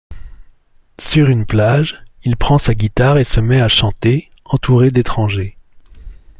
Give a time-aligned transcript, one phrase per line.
[0.99, 5.57] Sur une plage, il prend sa guitare et se met à chanter, entouré d’étrangers.